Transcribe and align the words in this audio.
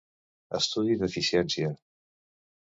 Estudi 0.59 0.95
d'eficiència. 1.01 1.71